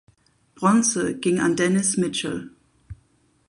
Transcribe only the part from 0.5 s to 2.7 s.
Bronze ging an Dennis Mitchell.